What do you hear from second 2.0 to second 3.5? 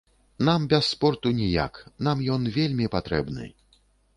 нам ён вельмі патрэбны.